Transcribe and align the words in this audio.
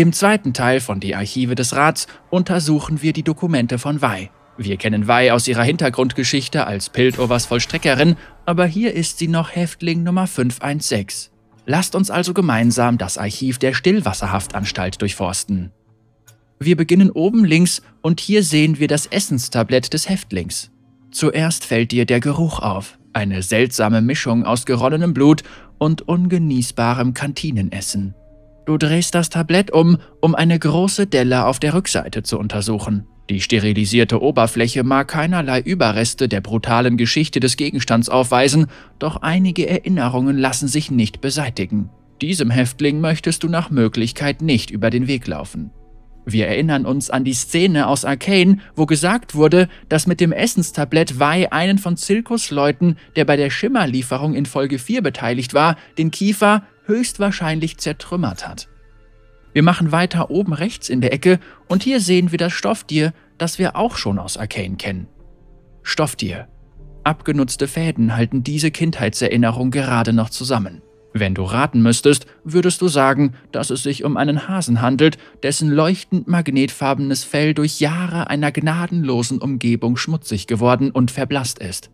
Im 0.00 0.14
zweiten 0.14 0.54
Teil 0.54 0.80
von 0.80 0.98
Die 0.98 1.14
Archive 1.14 1.54
des 1.54 1.76
Rats 1.76 2.06
untersuchen 2.30 3.02
wir 3.02 3.12
die 3.12 3.22
Dokumente 3.22 3.78
von 3.78 4.00
Wei. 4.00 4.30
Wir 4.56 4.78
kennen 4.78 5.08
Wei 5.08 5.30
aus 5.30 5.46
ihrer 5.46 5.62
Hintergrundgeschichte 5.62 6.66
als 6.66 6.88
Piltovers 6.88 7.44
Vollstreckerin, 7.44 8.16
aber 8.46 8.64
hier 8.64 8.94
ist 8.94 9.18
sie 9.18 9.28
noch 9.28 9.54
Häftling 9.54 10.02
Nummer 10.02 10.26
516. 10.26 11.30
Lasst 11.66 11.94
uns 11.94 12.10
also 12.10 12.32
gemeinsam 12.32 12.96
das 12.96 13.18
Archiv 13.18 13.58
der 13.58 13.74
Stillwasserhaftanstalt 13.74 15.02
durchforsten. 15.02 15.70
Wir 16.58 16.78
beginnen 16.78 17.10
oben 17.10 17.44
links 17.44 17.82
und 18.00 18.20
hier 18.20 18.42
sehen 18.42 18.78
wir 18.78 18.88
das 18.88 19.04
Essenstablett 19.04 19.92
des 19.92 20.08
Häftlings. 20.08 20.70
Zuerst 21.10 21.66
fällt 21.66 21.92
dir 21.92 22.06
der 22.06 22.20
Geruch 22.20 22.60
auf, 22.60 22.98
eine 23.12 23.42
seltsame 23.42 24.00
Mischung 24.00 24.46
aus 24.46 24.64
geronnenem 24.64 25.12
Blut 25.12 25.42
und 25.76 26.08
ungenießbarem 26.08 27.12
Kantinenessen. 27.12 28.14
Du 28.70 28.78
drehst 28.78 29.16
das 29.16 29.30
Tablett 29.30 29.72
um, 29.72 29.98
um 30.20 30.36
eine 30.36 30.56
große 30.56 31.08
Delle 31.08 31.46
auf 31.46 31.58
der 31.58 31.74
Rückseite 31.74 32.22
zu 32.22 32.38
untersuchen. 32.38 33.04
Die 33.28 33.40
sterilisierte 33.40 34.22
Oberfläche 34.22 34.84
mag 34.84 35.08
keinerlei 35.08 35.58
Überreste 35.58 36.28
der 36.28 36.40
brutalen 36.40 36.96
Geschichte 36.96 37.40
des 37.40 37.56
Gegenstands 37.56 38.08
aufweisen, 38.08 38.68
doch 39.00 39.22
einige 39.22 39.68
Erinnerungen 39.68 40.38
lassen 40.38 40.68
sich 40.68 40.88
nicht 40.88 41.20
beseitigen. 41.20 41.90
Diesem 42.22 42.48
Häftling 42.48 43.00
möchtest 43.00 43.42
du 43.42 43.48
nach 43.48 43.70
Möglichkeit 43.70 44.40
nicht 44.40 44.70
über 44.70 44.90
den 44.90 45.08
Weg 45.08 45.26
laufen. 45.26 45.72
Wir 46.24 46.46
erinnern 46.46 46.86
uns 46.86 47.10
an 47.10 47.24
die 47.24 47.32
Szene 47.32 47.88
aus 47.88 48.04
Arcane, 48.04 48.58
wo 48.76 48.86
gesagt 48.86 49.34
wurde, 49.34 49.68
dass 49.88 50.06
mit 50.06 50.20
dem 50.20 50.30
Essenstablett 50.30 51.18
Wei 51.18 51.50
einen 51.50 51.78
von 51.78 51.96
Zirkusleuten, 51.96 52.98
der 53.16 53.24
bei 53.24 53.36
der 53.36 53.50
Schimmerlieferung 53.50 54.34
in 54.34 54.46
Folge 54.46 54.78
4 54.78 55.02
beteiligt 55.02 55.54
war, 55.54 55.76
den 55.98 56.12
Kiefer 56.12 56.62
höchstwahrscheinlich 56.90 57.78
zertrümmert 57.78 58.46
hat. 58.46 58.68
Wir 59.52 59.62
machen 59.62 59.90
weiter 59.90 60.30
oben 60.30 60.52
rechts 60.52 60.88
in 60.88 61.00
der 61.00 61.12
Ecke 61.12 61.40
und 61.66 61.82
hier 61.82 62.00
sehen 62.00 62.30
wir 62.30 62.38
das 62.38 62.52
Stofftier, 62.52 63.12
das 63.38 63.58
wir 63.58 63.76
auch 63.76 63.96
schon 63.96 64.18
aus 64.18 64.36
Arcane 64.36 64.76
kennen. 64.76 65.08
Stofftier. 65.82 66.48
Abgenutzte 67.02 67.66
Fäden 67.66 68.14
halten 68.14 68.44
diese 68.44 68.70
Kindheitserinnerung 68.70 69.70
gerade 69.70 70.12
noch 70.12 70.30
zusammen. 70.30 70.82
Wenn 71.12 71.34
du 71.34 71.42
raten 71.42 71.82
müsstest, 71.82 72.26
würdest 72.44 72.80
du 72.82 72.88
sagen, 72.88 73.34
dass 73.50 73.70
es 73.70 73.82
sich 73.82 74.04
um 74.04 74.16
einen 74.16 74.46
Hasen 74.46 74.80
handelt, 74.80 75.18
dessen 75.42 75.70
leuchtend 75.70 76.28
magnetfarbenes 76.28 77.24
Fell 77.24 77.54
durch 77.54 77.80
Jahre 77.80 78.30
einer 78.30 78.52
gnadenlosen 78.52 79.38
Umgebung 79.38 79.96
schmutzig 79.96 80.46
geworden 80.46 80.92
und 80.92 81.10
verblasst 81.10 81.58
ist. 81.58 81.90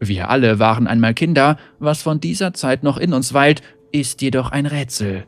Wir 0.00 0.30
alle 0.30 0.58
waren 0.58 0.86
einmal 0.86 1.14
Kinder, 1.14 1.58
was 1.78 2.02
von 2.02 2.20
dieser 2.20 2.54
Zeit 2.54 2.82
noch 2.82 2.96
in 2.96 3.12
uns 3.12 3.34
weilt, 3.34 3.62
ist 3.94 4.22
jedoch 4.22 4.50
ein 4.50 4.66
Rätsel. 4.66 5.24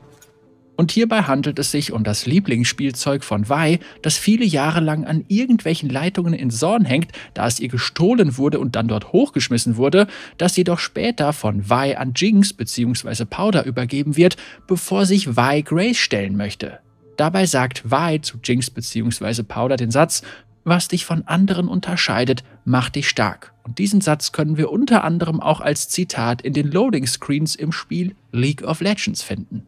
Und 0.77 0.91
hierbei 0.91 1.23
handelt 1.23 1.59
es 1.59 1.71
sich 1.71 1.93
um 1.93 2.05
das 2.05 2.27
Lieblingsspielzeug 2.27 3.25
von 3.25 3.49
Vi, 3.49 3.79
das 4.03 4.19
viele 4.19 4.45
Jahre 4.45 4.81
lang 4.81 5.07
an 5.07 5.25
irgendwelchen 5.29 5.89
Leitungen 5.89 6.35
in 6.35 6.51
Zorn 6.51 6.85
hängt, 6.85 7.13
da 7.33 7.47
es 7.47 7.61
ihr 7.61 7.69
gestohlen 7.69 8.37
wurde 8.37 8.59
und 8.59 8.77
dann 8.77 8.89
dort 8.89 9.13
hochgeschmissen 9.13 9.77
wurde, 9.77 10.07
das 10.37 10.57
jedoch 10.57 10.81
später 10.81 11.33
von 11.33 11.71
Vi 11.71 11.95
an 11.95 12.13
Jinx 12.15 12.53
bzw. 12.53 13.25
Powder 13.25 13.65
übergeben 13.65 14.17
wird, 14.17 14.37
bevor 14.67 15.07
sich 15.07 15.37
Vi 15.37 15.63
Grace 15.63 15.97
stellen 15.97 16.37
möchte. 16.37 16.81
Dabei 17.17 17.47
sagt 17.47 17.85
Vi 17.91 18.21
zu 18.21 18.39
Jinx 18.45 18.69
bzw. 18.69 19.45
Powder 19.45 19.77
den 19.77 19.91
Satz, 19.91 20.23
was 20.65 20.89
dich 20.89 21.07
von 21.07 21.23
anderen 21.27 21.69
unterscheidet, 21.69 22.43
macht 22.67 22.97
dich 22.97 23.09
stark. 23.09 23.55
Und 23.63 23.79
diesen 23.79 24.01
Satz 24.01 24.33
können 24.33 24.59
wir 24.59 24.71
unter 24.71 25.05
anderem 25.05 25.41
auch 25.41 25.61
als 25.61 25.89
Zitat 25.89 26.43
in 26.43 26.53
den 26.53 26.71
Loading 26.71 27.07
Screens 27.07 27.55
im 27.55 27.73
Spiel 27.73 28.15
League 28.33 28.63
of 28.63 28.81
Legends 28.81 29.23
finden. 29.23 29.67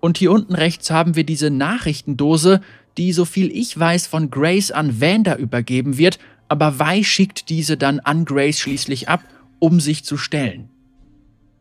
Und 0.00 0.18
hier 0.18 0.30
unten 0.30 0.54
rechts 0.54 0.90
haben 0.90 1.16
wir 1.16 1.24
diese 1.24 1.50
Nachrichtendose, 1.50 2.60
die, 2.98 3.12
so 3.12 3.24
viel 3.24 3.50
ich 3.50 3.76
weiß, 3.76 4.06
von 4.06 4.30
Grace 4.30 4.70
an 4.70 5.00
Vander 5.00 5.38
übergeben 5.38 5.98
wird, 5.98 6.18
aber 6.48 6.78
Vi 6.78 7.04
schickt 7.04 7.48
diese 7.48 7.76
dann 7.76 8.00
an 8.00 8.24
Grace 8.24 8.60
schließlich 8.60 9.08
ab, 9.08 9.22
um 9.58 9.80
sich 9.80 10.04
zu 10.04 10.16
stellen. 10.16 10.68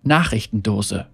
Nachrichtendose. 0.03 1.07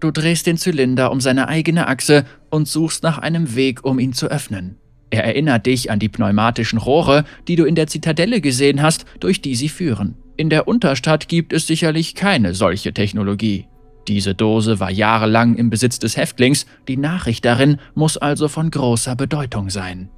Du 0.00 0.10
drehst 0.12 0.46
den 0.46 0.56
Zylinder 0.56 1.10
um 1.10 1.20
seine 1.20 1.48
eigene 1.48 1.88
Achse 1.88 2.24
und 2.50 2.68
suchst 2.68 3.02
nach 3.02 3.18
einem 3.18 3.56
Weg, 3.56 3.84
um 3.84 3.98
ihn 3.98 4.12
zu 4.12 4.28
öffnen. 4.28 4.76
Er 5.10 5.24
erinnert 5.24 5.66
dich 5.66 5.90
an 5.90 5.98
die 5.98 6.08
pneumatischen 6.08 6.78
Rohre, 6.78 7.24
die 7.46 7.56
du 7.56 7.64
in 7.64 7.74
der 7.74 7.86
Zitadelle 7.86 8.40
gesehen 8.40 8.82
hast, 8.82 9.04
durch 9.20 9.40
die 9.40 9.54
sie 9.54 9.68
führen. 9.68 10.16
In 10.36 10.50
der 10.50 10.68
Unterstadt 10.68 11.28
gibt 11.28 11.52
es 11.52 11.66
sicherlich 11.66 12.14
keine 12.14 12.54
solche 12.54 12.92
Technologie. 12.92 13.66
Diese 14.06 14.34
Dose 14.34 14.80
war 14.80 14.90
jahrelang 14.90 15.56
im 15.56 15.68
Besitz 15.68 15.98
des 15.98 16.16
Häftlings, 16.16 16.66
die 16.88 16.96
Nachricht 16.96 17.44
darin 17.44 17.78
muss 17.94 18.16
also 18.16 18.48
von 18.48 18.70
großer 18.70 19.16
Bedeutung 19.16 19.68
sein. 19.68 20.10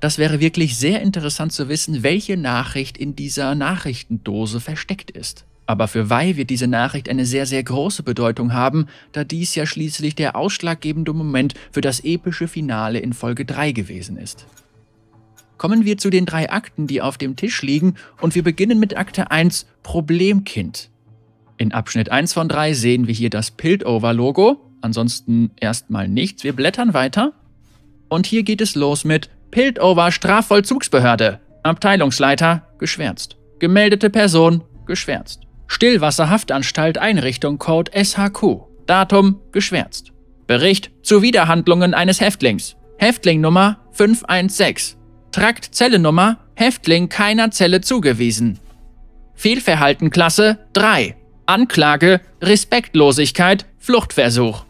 Das 0.00 0.16
wäre 0.16 0.40
wirklich 0.40 0.76
sehr 0.76 1.02
interessant 1.02 1.52
zu 1.52 1.68
wissen, 1.68 2.02
welche 2.02 2.36
Nachricht 2.36 2.96
in 2.96 3.16
dieser 3.16 3.54
Nachrichtendose 3.54 4.60
versteckt 4.60 5.10
ist. 5.10 5.44
Aber 5.68 5.86
für 5.86 6.08
Wei 6.08 6.36
wird 6.36 6.48
diese 6.48 6.66
Nachricht 6.66 7.10
eine 7.10 7.26
sehr, 7.26 7.44
sehr 7.44 7.62
große 7.62 8.02
Bedeutung 8.02 8.54
haben, 8.54 8.86
da 9.12 9.22
dies 9.22 9.54
ja 9.54 9.66
schließlich 9.66 10.14
der 10.14 10.34
ausschlaggebende 10.34 11.12
Moment 11.12 11.52
für 11.72 11.82
das 11.82 12.00
epische 12.00 12.48
Finale 12.48 13.00
in 13.00 13.12
Folge 13.12 13.44
3 13.44 13.72
gewesen 13.72 14.16
ist. 14.16 14.46
Kommen 15.58 15.84
wir 15.84 15.98
zu 15.98 16.08
den 16.08 16.24
drei 16.24 16.50
Akten, 16.50 16.86
die 16.86 17.02
auf 17.02 17.18
dem 17.18 17.36
Tisch 17.36 17.60
liegen, 17.60 17.96
und 18.22 18.34
wir 18.34 18.42
beginnen 18.42 18.80
mit 18.80 18.96
Akte 18.96 19.30
1 19.30 19.66
Problemkind. 19.82 20.88
In 21.58 21.72
Abschnitt 21.72 22.10
1 22.10 22.32
von 22.32 22.48
3 22.48 22.72
sehen 22.72 23.06
wir 23.06 23.14
hier 23.14 23.28
das 23.28 23.50
Piltover-Logo. 23.50 24.64
Ansonsten 24.80 25.50
erstmal 25.60 26.08
nichts. 26.08 26.44
Wir 26.44 26.54
blättern 26.54 26.94
weiter. 26.94 27.34
Und 28.08 28.24
hier 28.24 28.42
geht 28.42 28.62
es 28.62 28.74
los 28.74 29.04
mit 29.04 29.28
Piltover 29.50 30.12
Strafvollzugsbehörde. 30.12 31.40
Abteilungsleiter 31.62 32.66
geschwärzt. 32.78 33.36
Gemeldete 33.58 34.08
Person 34.08 34.62
geschwärzt. 34.86 35.47
Stillwasserhaftanstalt 35.68 36.98
Einrichtung 36.98 37.58
Code 37.58 37.92
SHQ. 37.94 38.66
Datum 38.86 39.40
geschwärzt. 39.52 40.12
Bericht 40.46 40.90
zu 41.02 41.22
Widerhandlungen 41.22 41.94
eines 41.94 42.20
Häftlings. 42.20 42.76
Häftling 42.96 43.40
Nummer 43.40 43.78
516. 43.92 44.98
Trakt 45.30 45.66
Zellennummer 45.74 46.38
Häftling 46.54 47.08
keiner 47.08 47.52
Zelle 47.52 47.80
zugewiesen. 47.82 48.58
Fehlverhalten 49.34 50.10
Klasse 50.10 50.58
3. 50.72 51.14
Anklage, 51.46 52.20
Respektlosigkeit, 52.42 53.66
Fluchtversuch. 53.78 54.64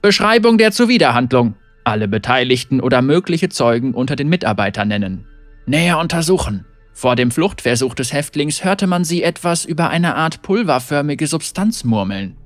Beschreibung 0.00 0.58
der 0.58 0.70
Zuwiderhandlung. 0.70 1.56
Alle 1.82 2.08
Beteiligten 2.08 2.80
oder 2.80 3.02
mögliche 3.02 3.48
Zeugen 3.48 3.94
unter 3.94 4.16
den 4.16 4.28
Mitarbeitern 4.28 4.88
nennen. 4.88 5.26
Näher 5.66 5.98
untersuchen. 5.98 6.66
Vor 6.94 7.16
dem 7.16 7.32
Fluchtversuch 7.32 7.94
des 7.94 8.12
Häftlings 8.12 8.64
hörte 8.64 8.86
man 8.86 9.04
sie 9.04 9.24
etwas 9.24 9.64
über 9.64 9.90
eine 9.90 10.14
Art 10.14 10.42
pulverförmige 10.42 11.26
Substanz 11.26 11.82
murmeln. 11.82 12.36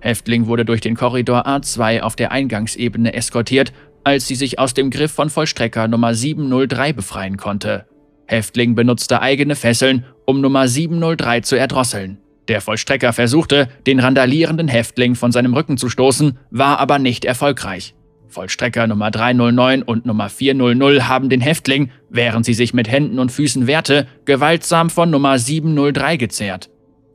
Häftling 0.00 0.46
wurde 0.46 0.64
durch 0.64 0.80
den 0.80 0.96
Korridor 0.96 1.46
A2 1.46 2.00
auf 2.00 2.16
der 2.16 2.32
Eingangsebene 2.32 3.12
eskortiert, 3.12 3.74
als 4.02 4.26
sie 4.26 4.34
sich 4.34 4.58
aus 4.58 4.72
dem 4.72 4.90
Griff 4.90 5.12
von 5.12 5.28
Vollstrecker 5.28 5.88
Nummer 5.88 6.14
703 6.14 6.94
befreien 6.94 7.36
konnte. 7.36 7.86
Häftling 8.26 8.74
benutzte 8.74 9.20
eigene 9.20 9.56
Fesseln, 9.56 10.06
um 10.24 10.40
Nummer 10.40 10.68
703 10.68 11.40
zu 11.42 11.56
erdrosseln. 11.56 12.18
Der 12.48 12.62
Vollstrecker 12.62 13.12
versuchte, 13.12 13.68
den 13.86 14.00
randalierenden 14.00 14.68
Häftling 14.68 15.16
von 15.16 15.32
seinem 15.32 15.52
Rücken 15.52 15.76
zu 15.76 15.90
stoßen, 15.90 16.38
war 16.50 16.78
aber 16.78 16.98
nicht 16.98 17.24
erfolgreich. 17.24 17.94
Vollstrecker 18.36 18.86
Nummer 18.86 19.10
309 19.10 19.82
und 19.82 20.04
Nummer 20.04 20.28
400 20.28 21.08
haben 21.08 21.30
den 21.30 21.40
Häftling, 21.40 21.90
während 22.10 22.44
sie 22.44 22.52
sich 22.52 22.74
mit 22.74 22.86
Händen 22.86 23.18
und 23.18 23.32
Füßen 23.32 23.66
wehrte, 23.66 24.06
gewaltsam 24.26 24.90
von 24.90 25.08
Nummer 25.08 25.38
703 25.38 26.18
gezerrt. 26.18 26.68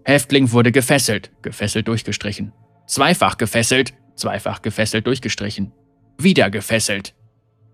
Häftling 0.04 0.52
wurde 0.52 0.72
gefesselt, 0.72 1.30
gefesselt 1.44 1.88
durchgestrichen. 1.88 2.54
Zweifach 2.88 3.38
gefesselt, 3.38 3.94
zweifach 4.16 4.64
gefesselt 4.64 5.06
durchgestrichen. 5.06 5.72
Wieder 6.18 6.50
gefesselt. 6.50 7.14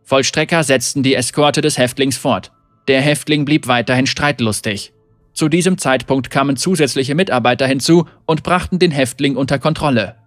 Vollstrecker 0.04 0.66
setzten 0.66 1.02
die 1.02 1.16
Eskorte 1.16 1.62
des 1.62 1.78
Häftlings 1.78 2.18
fort. 2.18 2.52
Der 2.90 3.00
Häftling 3.00 3.46
blieb 3.46 3.70
weiterhin 3.70 4.08
streitlustig. 4.08 4.92
Zu 5.32 5.48
diesem 5.48 5.78
Zeitpunkt 5.78 6.30
kamen 6.30 6.58
zusätzliche 6.58 7.16
Mitarbeiter 7.16 7.66
hinzu 7.66 8.10
und 8.26 8.44
brachten 8.44 8.78
den 8.78 8.92
Häftling 8.92 9.38
unter 9.38 9.58
Kontrolle. 9.58 10.18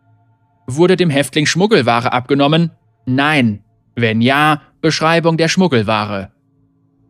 Wurde 0.66 0.96
dem 0.96 1.10
Häftling 1.10 1.44
Schmuggelware 1.44 2.14
abgenommen? 2.14 2.70
Nein. 3.06 3.64
Wenn 3.94 4.20
ja, 4.20 4.62
Beschreibung 4.80 5.36
der 5.36 5.48
Schmuggelware. 5.48 6.32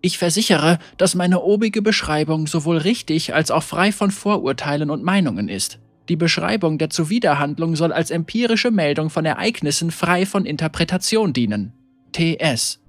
Ich 0.02 0.18
versichere, 0.18 0.78
dass 0.96 1.14
meine 1.14 1.42
obige 1.42 1.82
Beschreibung 1.82 2.46
sowohl 2.46 2.78
richtig 2.78 3.34
als 3.34 3.50
auch 3.50 3.62
frei 3.62 3.92
von 3.92 4.10
Vorurteilen 4.10 4.90
und 4.90 5.04
Meinungen 5.04 5.48
ist. 5.48 5.78
Die 6.08 6.16
Beschreibung 6.16 6.78
der 6.78 6.90
Zuwiderhandlung 6.90 7.76
soll 7.76 7.92
als 7.92 8.10
empirische 8.10 8.70
Meldung 8.70 9.10
von 9.10 9.24
Ereignissen 9.24 9.90
frei 9.90 10.26
von 10.26 10.46
Interpretation 10.46 11.32
dienen. 11.32 11.72
TS. 12.12 12.80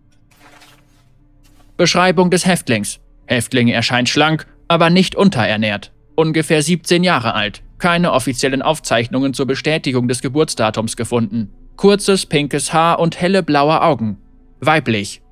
Beschreibung 1.77 2.31
des 2.31 2.45
Häftlings. 2.45 3.00
Häftling 3.25 3.68
erscheint 3.68 4.09
schlank, 4.09 4.48
aber 4.68 4.89
nicht 4.89 5.15
unterernährt. 5.15 5.92
Ungefähr 6.15 6.63
17 6.63 7.03
Jahre 7.03 7.33
alt. 7.33 7.62
Keine 7.77 8.13
offiziellen 8.13 8.62
Aufzeichnungen 8.62 9.33
zur 9.33 9.48
Bestätigung 9.48 10.07
des 10.07 10.21
Geburtsdatums 10.21 10.95
gefunden. 10.95 11.50
Kurzes 11.81 12.27
pinkes 12.27 12.73
Haar 12.73 12.99
und 12.99 13.19
helle 13.19 13.41
blaue 13.41 13.81
Augen. 13.81 14.19
Weiblich. 14.59 15.23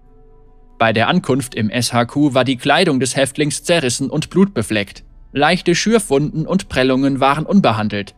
Bei 0.80 0.94
der 0.94 1.08
Ankunft 1.08 1.54
im 1.54 1.70
SHQ 1.70 2.34
war 2.34 2.44
die 2.44 2.58
Kleidung 2.58 3.00
des 3.00 3.16
Häftlings 3.16 3.64
zerrissen 3.64 4.10
und 4.10 4.32
blutbefleckt. 4.32 5.04
Leichte 5.32 5.76
Schürfwunden 5.76 6.48
und 6.48 6.68
Prellungen 6.68 7.20
waren 7.20 7.46
unbehandelt. 7.46 8.16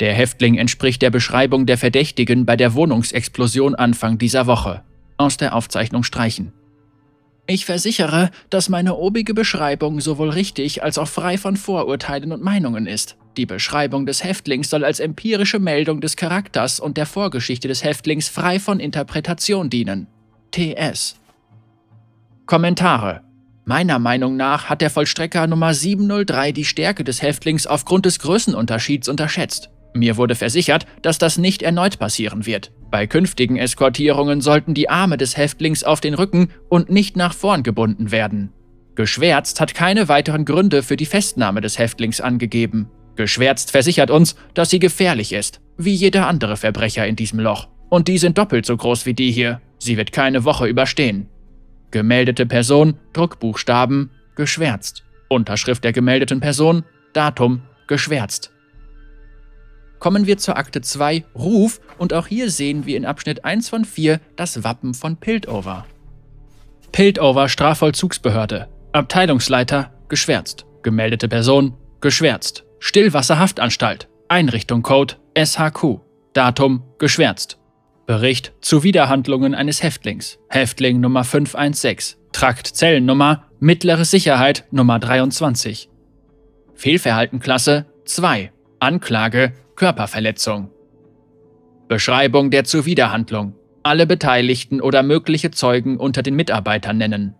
Der 0.00 0.14
Häftling 0.14 0.54
entspricht 0.54 1.02
der 1.02 1.10
Beschreibung 1.10 1.66
der 1.66 1.76
Verdächtigen 1.76 2.46
bei 2.46 2.56
der 2.56 2.72
Wohnungsexplosion 2.72 3.74
Anfang 3.74 4.16
dieser 4.16 4.46
Woche. 4.46 4.82
Aus 5.18 5.36
der 5.36 5.54
Aufzeichnung 5.54 6.02
streichen. 6.02 6.54
Ich 7.46 7.66
versichere, 7.66 8.30
dass 8.48 8.70
meine 8.70 8.96
obige 8.96 9.34
Beschreibung 9.34 10.00
sowohl 10.00 10.30
richtig 10.30 10.82
als 10.82 10.96
auch 10.96 11.08
frei 11.08 11.36
von 11.36 11.58
Vorurteilen 11.58 12.32
und 12.32 12.42
Meinungen 12.42 12.86
ist. 12.86 13.16
Die 13.36 13.44
Beschreibung 13.44 14.06
des 14.06 14.24
Häftlings 14.24 14.70
soll 14.70 14.84
als 14.84 14.98
empirische 14.98 15.58
Meldung 15.58 16.00
des 16.00 16.16
Charakters 16.16 16.80
und 16.80 16.96
der 16.96 17.04
Vorgeschichte 17.04 17.68
des 17.68 17.84
Häftlings 17.84 18.28
frei 18.28 18.58
von 18.58 18.80
Interpretation 18.80 19.68
dienen. 19.68 20.06
TS. 20.52 21.16
Kommentare. 22.46 23.20
Meiner 23.66 23.98
Meinung 23.98 24.36
nach 24.36 24.70
hat 24.70 24.80
der 24.80 24.90
Vollstrecker 24.90 25.46
Nummer 25.46 25.74
703 25.74 26.52
die 26.52 26.64
Stärke 26.64 27.04
des 27.04 27.20
Häftlings 27.20 27.66
aufgrund 27.66 28.06
des 28.06 28.20
Größenunterschieds 28.20 29.08
unterschätzt. 29.08 29.70
Mir 29.94 30.16
wurde 30.16 30.34
versichert, 30.34 30.86
dass 31.02 31.18
das 31.18 31.38
nicht 31.38 31.62
erneut 31.62 31.98
passieren 31.98 32.46
wird. 32.46 32.72
Bei 32.94 33.08
künftigen 33.08 33.56
Eskortierungen 33.56 34.40
sollten 34.40 34.72
die 34.72 34.88
Arme 34.88 35.16
des 35.16 35.36
Häftlings 35.36 35.82
auf 35.82 36.00
den 36.00 36.14
Rücken 36.14 36.50
und 36.68 36.90
nicht 36.90 37.16
nach 37.16 37.34
vorn 37.34 37.64
gebunden 37.64 38.12
werden. 38.12 38.52
Geschwärzt 38.94 39.60
hat 39.60 39.74
keine 39.74 40.06
weiteren 40.06 40.44
Gründe 40.44 40.84
für 40.84 40.96
die 40.96 41.04
Festnahme 41.04 41.60
des 41.60 41.76
Häftlings 41.76 42.20
angegeben. 42.20 42.88
Geschwärzt 43.16 43.72
versichert 43.72 44.12
uns, 44.12 44.36
dass 44.54 44.70
sie 44.70 44.78
gefährlich 44.78 45.32
ist, 45.32 45.60
wie 45.76 45.92
jeder 45.92 46.28
andere 46.28 46.56
Verbrecher 46.56 47.04
in 47.04 47.16
diesem 47.16 47.40
Loch. 47.40 47.66
Und 47.88 48.06
die 48.06 48.18
sind 48.18 48.38
doppelt 48.38 48.64
so 48.64 48.76
groß 48.76 49.06
wie 49.06 49.14
die 49.14 49.32
hier. 49.32 49.60
Sie 49.80 49.96
wird 49.96 50.12
keine 50.12 50.44
Woche 50.44 50.68
überstehen. 50.68 51.28
Gemeldete 51.90 52.46
Person, 52.46 53.00
Druckbuchstaben, 53.12 54.12
geschwärzt. 54.36 55.02
Unterschrift 55.28 55.82
der 55.82 55.92
gemeldeten 55.92 56.38
Person, 56.38 56.84
Datum, 57.12 57.62
geschwärzt. 57.88 58.53
Kommen 60.04 60.26
wir 60.26 60.36
zur 60.36 60.58
Akte 60.58 60.82
2, 60.82 61.24
Ruf, 61.34 61.80
und 61.96 62.12
auch 62.12 62.26
hier 62.26 62.50
sehen 62.50 62.84
wir 62.84 62.98
in 62.98 63.06
Abschnitt 63.06 63.46
1 63.46 63.70
von 63.70 63.86
4 63.86 64.20
das 64.36 64.62
Wappen 64.62 64.92
von 64.92 65.16
Piltover. 65.16 65.86
Piltover 66.92 67.48
Strafvollzugsbehörde. 67.48 68.68
Abteilungsleiter, 68.92 69.94
geschwärzt. 70.10 70.66
Gemeldete 70.82 71.26
Person, 71.26 71.72
geschwärzt. 72.02 72.66
Stillwasserhaftanstalt. 72.80 74.08
Einrichtung 74.28 74.82
Code 74.82 75.14
SHQ. 75.42 76.00
Datum, 76.34 76.82
geschwärzt. 76.98 77.56
Bericht 78.04 78.52
zu 78.60 78.82
Widerhandlungen 78.82 79.54
eines 79.54 79.82
Häftlings. 79.82 80.38
Häftling 80.50 81.00
Nummer 81.00 81.24
516. 81.24 82.18
Trakt 82.32 82.66
Zellennummer, 82.66 83.46
mittlere 83.58 84.04
Sicherheit 84.04 84.66
Nummer 84.70 84.98
23. 84.98 85.88
Fehlverhaltenklasse 86.74 87.86
2. 88.04 88.52
Anklage 88.80 89.54
Körperverletzung. 89.76 90.70
Beschreibung 91.88 92.50
der 92.50 92.64
Zuwiderhandlung. 92.64 93.54
Alle 93.82 94.06
Beteiligten 94.06 94.80
oder 94.80 95.02
mögliche 95.02 95.50
Zeugen 95.50 95.98
unter 95.98 96.22
den 96.22 96.36
Mitarbeitern 96.36 96.96
nennen. 96.96 97.34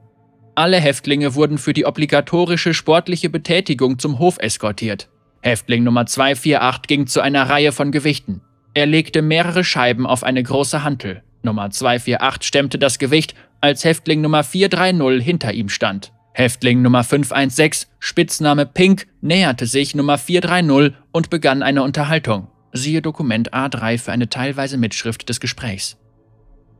Alle 0.56 0.78
Häftlinge 0.78 1.34
wurden 1.36 1.58
für 1.58 1.72
die 1.72 1.86
obligatorische 1.86 2.74
sportliche 2.74 3.30
Betätigung 3.30 3.98
zum 3.98 4.18
Hof 4.18 4.38
eskortiert. 4.40 5.08
Häftling 5.42 5.84
Nummer 5.84 6.06
248 6.06 6.82
ging 6.88 7.06
zu 7.06 7.20
einer 7.20 7.48
Reihe 7.48 7.70
von 7.70 7.92
Gewichten. 7.92 8.40
Er 8.74 8.86
legte 8.86 9.22
mehrere 9.22 9.62
Scheiben 9.62 10.06
auf 10.06 10.24
eine 10.24 10.42
große 10.42 10.82
Hantel. 10.82 11.22
Nummer 11.42 11.70
248 11.70 12.46
stemmte 12.46 12.78
das 12.78 12.98
Gewicht, 12.98 13.34
als 13.60 13.84
Häftling 13.84 14.20
Nummer 14.20 14.42
430 14.42 15.24
hinter 15.24 15.52
ihm 15.52 15.68
stand. 15.68 16.12
Häftling 16.36 16.82
Nummer 16.82 17.04
516, 17.04 17.88
Spitzname 18.00 18.66
Pink, 18.66 19.06
näherte 19.20 19.66
sich 19.66 19.94
Nummer 19.94 20.18
430 20.18 20.92
und 21.12 21.30
begann 21.30 21.62
eine 21.62 21.84
Unterhaltung. 21.84 22.48
Siehe 22.72 23.02
Dokument 23.02 23.54
A3 23.54 23.98
für 23.98 24.10
eine 24.10 24.28
teilweise 24.28 24.76
Mitschrift 24.76 25.28
des 25.28 25.38
Gesprächs. 25.38 25.96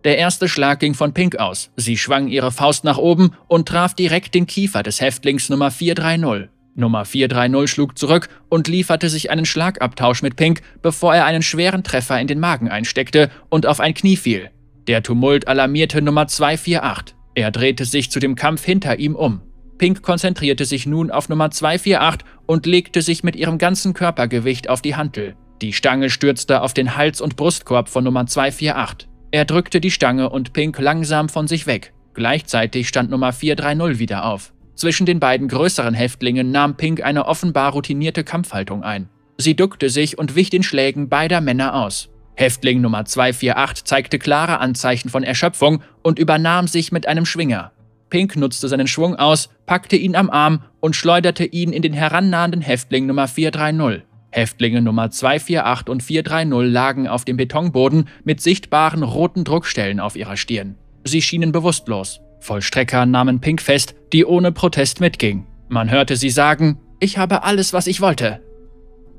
Der 0.03 0.19
erste 0.19 0.49
Schlag 0.49 0.81
ging 0.81 0.95
von 0.95 1.15
Pink 1.15 1.37
aus. 1.37 1.71
Sie 1.77 1.97
schwang 1.97 2.27
ihre 2.27 2.51
Faust 2.51 2.83
nach 2.83 2.99
oben 2.99 3.31
und 3.47 3.69
traf 3.69 3.95
direkt 3.95 4.35
den 4.35 4.49
Kiefer 4.49 4.83
des 4.83 5.01
Häftlings 5.01 5.49
Nummer 5.49 5.71
430. 5.71 6.49
Nummer 6.75 7.05
430 7.05 7.71
schlug 7.71 7.97
zurück 7.97 8.29
und 8.49 8.67
lieferte 8.67 9.09
sich 9.09 9.31
einen 9.31 9.47
Schlagabtausch 9.47 10.23
mit 10.23 10.35
Pink, 10.35 10.63
bevor 10.83 11.15
er 11.15 11.27
einen 11.27 11.43
schweren 11.43 11.85
Treffer 11.85 12.21
in 12.21 12.27
den 12.27 12.41
Magen 12.41 12.69
einsteckte 12.69 13.31
und 13.51 13.67
auf 13.67 13.79
ein 13.79 13.95
Knie 13.95 14.17
fiel. 14.17 14.51
Der 14.89 15.05
Tumult 15.05 15.47
alarmierte 15.47 16.03
Nummer 16.03 16.27
248. 16.27 17.15
Er 17.35 17.51
drehte 17.51 17.85
sich 17.85 18.11
zu 18.11 18.21
dem 18.21 18.35
Kampf 18.35 18.65
hinter 18.65 18.99
ihm 18.99 19.17
um. 19.17 19.41
Pink 19.79 20.03
konzentrierte 20.03 20.65
sich 20.65 20.87
nun 20.87 21.11
auf 21.11 21.29
Nummer 21.29 21.51
248 21.51 22.27
und 22.47 22.67
legte 22.67 23.03
sich 23.03 23.25
mit 23.25 23.35
ihrem 23.35 23.59
ganzen 23.59 23.93
Körpergewicht 23.93 24.69
auf 24.69 24.83
die 24.83 24.95
Hantel. 24.95 25.35
Die 25.63 25.73
Stange 25.73 26.11
stürzte 26.11 26.63
auf 26.63 26.75
den 26.75 26.97
Hals- 26.97 27.21
und 27.21 27.37
Brustkorb 27.37 27.89
von 27.89 28.05
Nummer 28.05 28.27
248. 28.27 29.09
Er 29.33 29.45
drückte 29.45 29.81
die 29.81 29.91
Stange 29.91 30.31
und 30.31 30.53
Pink 30.53 30.79
langsam 30.79 31.29
von 31.29 31.49
sich 31.49 31.67
weg. 31.67 31.93
Gleichzeitig 32.15 32.87
stand 32.87 33.11
Nummer 33.11 33.33
430 33.33 33.99
wieder 33.99 34.27
auf. 34.27 34.53
Zwischen 34.77 35.07
den 35.07 35.19
beiden 35.19 35.49
größeren 35.49 35.95
Häftlingen 35.95 36.53
nahm 36.53 36.77
Pink 36.77 37.03
eine 37.03 37.27
offenbar 37.27 37.73
routinierte 37.73 38.23
Kampfhaltung 38.23 38.85
ein. 38.85 39.09
Sie 39.37 39.57
duckte 39.57 39.91
sich 39.91 40.19
und 40.19 40.37
wich 40.37 40.51
den 40.51 40.63
Schlägen 40.63 41.09
beider 41.09 41.41
Männer 41.41 41.75
aus. 41.75 42.11
Häftling 42.37 42.81
Nummer 42.81 43.05
248 43.05 43.85
zeigte 43.85 44.19
klare 44.19 44.59
Anzeichen 44.59 45.09
von 45.09 45.23
Erschöpfung 45.23 45.83
und 46.03 46.19
übernahm 46.19 46.67
sich 46.67 46.91
mit 46.91 47.07
einem 47.07 47.27
Schwinger. 47.27 47.73
Pink 48.11 48.37
nutzte 48.37 48.69
seinen 48.69 48.87
Schwung 48.87 49.17
aus, 49.17 49.51
packte 49.67 49.97
ihn 49.97 50.17
am 50.17 50.31
Arm 50.31 50.63
und 50.81 50.97
schleuderte 50.97 51.45
ihn 51.45 51.73
in 51.73 51.83
den 51.83 51.93
herannahenden 51.93 52.61
Häftling 52.61 53.07
Nummer 53.07 53.29
430. 53.29 54.03
Häftlinge 54.31 54.83
Nummer 54.83 55.11
248 55.11 55.89
und 55.89 56.03
430 56.03 56.73
lagen 56.73 57.09
auf 57.09 57.25
dem 57.25 57.37
Betonboden 57.37 58.09
mit 58.25 58.41
sichtbaren 58.41 59.05
roten 59.05 59.45
Druckstellen 59.45 60.01
auf 60.01 60.17
ihrer 60.17 60.37
Stirn. 60.37 60.75
Sie 61.05 61.23
schienen 61.23 61.53
bewusstlos. 61.53 62.21
Vollstrecker 62.41 63.07
nahmen 63.07 63.41
Pink 63.41 63.63
fest, 63.63 63.95
die 64.13 64.25
ohne 64.25 64.53
Protest 64.53 65.01
mitging. 65.01 65.47
Man 65.69 65.91
hörte 65.91 66.17
sie 66.17 66.31
sagen, 66.31 66.79
ich 67.01 67.17
habe 67.17 67.43
alles, 67.45 67.73
was 67.73 67.87
ich 67.87 68.01
wollte. 68.01 68.43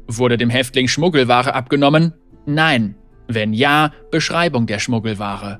Wurde 0.08 0.38
dem 0.38 0.50
Häftling 0.50 0.88
Schmuggelware 0.88 1.54
abgenommen? 1.54 2.14
Nein. 2.46 2.96
Wenn 3.28 3.54
ja, 3.54 3.92
Beschreibung 4.12 4.68
der 4.68 4.80
Schmuggelware. 4.80 5.60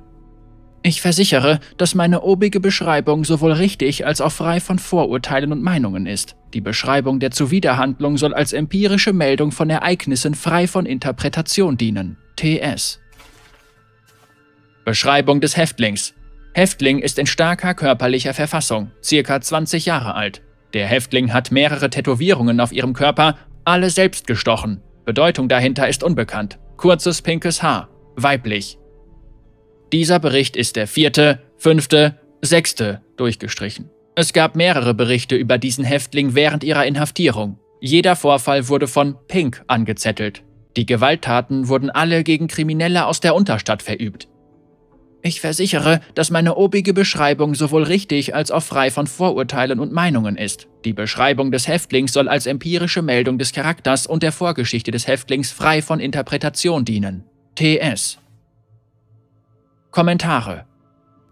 Ich 0.82 1.00
versichere, 1.00 1.58
dass 1.78 1.96
meine 1.96 2.22
obige 2.22 2.60
Beschreibung 2.60 3.24
sowohl 3.24 3.52
richtig 3.52 4.06
als 4.06 4.20
auch 4.20 4.30
frei 4.30 4.60
von 4.60 4.78
Vorurteilen 4.78 5.50
und 5.50 5.62
Meinungen 5.62 6.06
ist. 6.06 6.36
Die 6.54 6.60
Beschreibung 6.60 7.18
der 7.18 7.32
Zuwiderhandlung 7.32 8.18
soll 8.18 8.32
als 8.32 8.52
empirische 8.52 9.12
Meldung 9.12 9.50
von 9.50 9.68
Ereignissen 9.68 10.36
frei 10.36 10.68
von 10.68 10.86
Interpretation 10.86 11.76
dienen. 11.76 12.18
TS. 12.36 13.00
Beschreibung 14.84 15.40
des 15.40 15.56
Häftlings. 15.56 16.14
Häftling 16.54 17.00
ist 17.00 17.18
in 17.18 17.26
starker 17.26 17.74
körperlicher 17.74 18.32
Verfassung, 18.32 18.92
circa 19.02 19.40
20 19.40 19.86
Jahre 19.86 20.14
alt. 20.14 20.42
Der 20.72 20.86
Häftling 20.86 21.32
hat 21.32 21.50
mehrere 21.50 21.90
Tätowierungen 21.90 22.60
auf 22.60 22.70
ihrem 22.70 22.92
Körper, 22.92 23.36
alle 23.64 23.90
selbst 23.90 24.28
gestochen. 24.28 24.80
Bedeutung 25.04 25.48
dahinter 25.48 25.88
ist 25.88 26.04
unbekannt. 26.04 26.58
Kurzes 26.76 27.22
pinkes 27.22 27.62
Haar, 27.62 27.88
weiblich. 28.16 28.78
Dieser 29.92 30.18
Bericht 30.18 30.56
ist 30.56 30.76
der 30.76 30.86
vierte, 30.86 31.40
fünfte, 31.56 32.20
sechste 32.42 33.00
durchgestrichen. 33.16 33.88
Es 34.14 34.32
gab 34.32 34.56
mehrere 34.56 34.92
Berichte 34.92 35.36
über 35.36 35.56
diesen 35.56 35.84
Häftling 35.84 36.34
während 36.34 36.64
ihrer 36.64 36.84
Inhaftierung. 36.84 37.58
Jeder 37.80 38.14
Vorfall 38.14 38.68
wurde 38.68 38.88
von 38.88 39.16
Pink 39.26 39.62
angezettelt. 39.68 40.42
Die 40.76 40.84
Gewalttaten 40.84 41.68
wurden 41.68 41.88
alle 41.88 42.24
gegen 42.24 42.46
Kriminelle 42.46 43.06
aus 43.06 43.20
der 43.20 43.34
Unterstadt 43.34 43.82
verübt. 43.82 44.28
Ich 45.22 45.40
versichere, 45.40 46.00
dass 46.14 46.30
meine 46.30 46.54
obige 46.54 46.94
Beschreibung 46.94 47.54
sowohl 47.54 47.82
richtig 47.82 48.34
als 48.34 48.50
auch 48.50 48.62
frei 48.62 48.90
von 48.90 49.06
Vorurteilen 49.06 49.80
und 49.80 49.92
Meinungen 49.92 50.36
ist. 50.36 50.68
Die 50.84 50.92
Beschreibung 50.92 51.50
des 51.50 51.66
Häftlings 51.66 52.12
soll 52.12 52.28
als 52.28 52.46
empirische 52.46 53.02
Meldung 53.02 53.38
des 53.38 53.52
Charakters 53.52 54.06
und 54.06 54.22
der 54.22 54.32
Vorgeschichte 54.32 54.90
des 54.90 55.06
Häftlings 55.08 55.50
frei 55.50 55.82
von 55.82 55.98
Interpretation 55.98 56.84
dienen. 56.84 57.24
TS. 57.56 58.18
Kommentare 59.90 60.66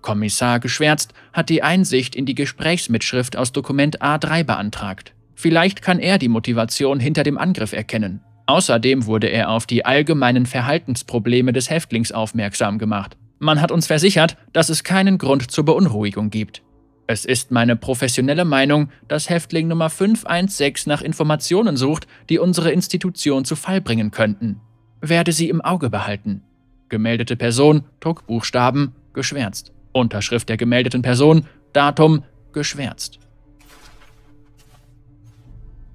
Kommissar 0.01 0.61
Geschwärzt 0.61 1.15
hat 1.33 1.49
die 1.49 1.63
Einsicht 1.63 2.15
in 2.15 2.27
die 2.27 2.35
Gesprächsmitschrift 2.35 3.37
aus 3.37 3.53
Dokument 3.53 4.03
A3 4.03 4.45
beantragt. 4.45 5.15
Vielleicht 5.35 5.83
kann 5.83 5.99
er 5.99 6.19
die 6.19 6.29
Motivation 6.29 7.01
hinter 7.01 7.23
dem 7.23 7.39
Angriff 7.39 7.73
erkennen. 7.73 8.21
Außerdem 8.47 9.07
wurde 9.07 9.29
er 9.29 9.51
auf 9.51 9.67
die 9.67 9.85
allgemeinen 9.85 10.47
Verhaltensprobleme 10.47 11.53
des 11.53 11.71
Häftlings 11.71 12.13
aufmerksam 12.13 12.79
gemacht. 12.79 13.17
Man 13.45 13.61
hat 13.61 13.71
uns 13.71 13.87
versichert, 13.87 14.39
dass 14.55 14.71
es 14.71 14.85
keinen 14.85 15.19
Grund 15.19 15.51
zur 15.51 15.67
Beunruhigung 15.67 16.31
gibt. 16.31 16.63
Es 17.07 17.27
ist 17.27 17.51
meine 17.51 17.77
professionelle 17.77 18.47
Meinung, 18.47 18.89
dass 19.07 19.29
Häftling 19.29 19.69
Nummer 19.69 19.91
516 19.91 20.91
nach 20.91 21.03
Informationen 21.03 21.77
sucht, 21.77 22.07
die 22.31 22.39
unsere 22.39 22.71
Institution 22.71 23.45
zu 23.45 23.55
Fall 23.55 23.83
bringen 23.83 24.11
könnten. 24.11 24.63
Werde 25.03 25.33
sie 25.33 25.51
im 25.51 25.61
Auge 25.61 25.91
behalten. 25.91 26.43
gemeldete 26.89 27.37
Person, 27.37 27.85
Druckbuchstaben, 28.01 28.95
geschwärzt. 29.13 29.73
Unterschrift 29.93 30.49
der 30.49 30.57
gemeldeten 30.57 31.03
Person, 31.03 31.45
Datum, 31.75 32.25
geschwärzt. 32.55 33.19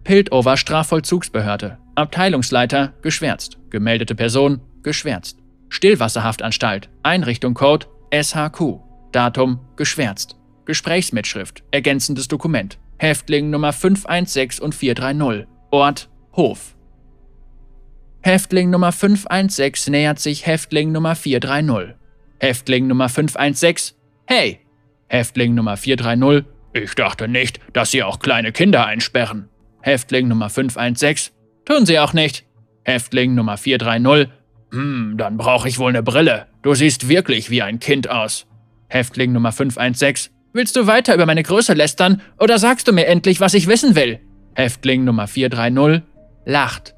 Piltover 0.03 0.55
Strafvollzugsbehörde. 0.55 1.79
Abteilungsleiter, 1.95 2.93
geschwärzt. 3.01 3.57
Gemeldete 3.71 4.13
Person, 4.13 4.61
geschwärzt. 4.83 5.38
Stillwasserhaftanstalt. 5.69 6.89
Einrichtung 7.03 7.53
Code, 7.53 7.87
SHQ. 8.13 8.79
Datum, 9.11 9.59
geschwärzt. 9.75 10.35
Gesprächsmitschrift, 10.65 11.63
ergänzendes 11.71 12.27
Dokument. 12.27 12.77
Häftling 12.97 13.49
Nummer 13.49 13.73
516 13.73 14.63
und 14.63 14.75
430. 14.75 15.47
Ort, 15.71 16.09
Hof. 16.33 16.75
Häftling 18.21 18.69
Nummer 18.69 18.91
516 18.91 19.91
nähert 19.91 20.19
sich 20.19 20.45
Häftling 20.45 20.91
Nummer 20.91 21.15
430. 21.15 21.95
Häftling 22.39 22.87
Nummer 22.87 23.09
516. 23.09 23.95
Hey! 24.25 24.59
Häftling 25.07 25.55
Nummer 25.55 25.77
430. 25.77 26.45
Ich 26.73 26.93
dachte 26.95 27.27
nicht, 27.27 27.59
dass 27.73 27.91
Sie 27.91 28.03
auch 28.03 28.19
kleine 28.19 28.51
Kinder 28.51 28.85
einsperren. 28.85 29.49
Häftling 29.81 30.27
Nummer 30.27 30.49
516. 30.49 31.33
Tun 31.65 31.85
Sie 31.85 31.97
auch 31.97 32.13
nicht. 32.13 32.45
Häftling 32.83 33.33
Nummer 33.35 33.57
430. 33.57 34.29
Hm, 34.71 35.15
dann 35.17 35.37
brauche 35.37 35.67
ich 35.67 35.79
wohl 35.79 35.89
eine 35.89 36.03
Brille. 36.03 36.47
Du 36.61 36.73
siehst 36.73 37.09
wirklich 37.09 37.49
wie 37.49 37.61
ein 37.61 37.79
Kind 37.79 38.09
aus. 38.09 38.45
Häftling 38.87 39.31
Nummer 39.31 39.51
516. 39.51 40.31
Willst 40.53 40.75
du 40.75 40.87
weiter 40.87 41.13
über 41.13 41.25
meine 41.25 41.43
Größe 41.43 41.73
lästern 41.73 42.21
oder 42.39 42.57
sagst 42.57 42.87
du 42.87 42.91
mir 42.91 43.05
endlich, 43.05 43.39
was 43.39 43.53
ich 43.53 43.67
wissen 43.67 43.95
will? 43.95 44.19
Häftling 44.55 45.03
Nummer 45.03 45.27
430 45.27 46.03
lacht. 46.45 46.95